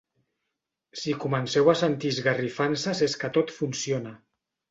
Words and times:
Si 1.01 1.13
comenceu 1.25 1.69
a 1.73 1.75
sentir 1.81 2.11
esgarrifances 2.15 3.05
és 3.09 3.17
que 3.25 3.31
tot 3.39 3.55
funciona. 3.61 4.15